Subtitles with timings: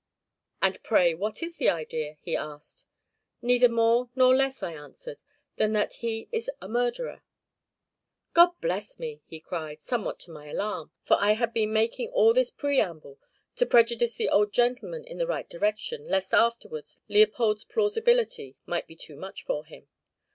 [0.63, 2.87] 'And pray what is the idea?' he asked.
[3.43, 5.21] 'Neither more nor less,' I answered,
[5.57, 7.21] 'than that he is a murderer!'
[8.33, 12.33] 'God bless me!' he cried, somewhat to my alarm, for I had been making all
[12.33, 13.19] this preamble
[13.57, 18.95] to prejudice the old gentleman in the right direction, lest afterwards Leopold's plausibility might be
[18.95, 19.87] too much for him.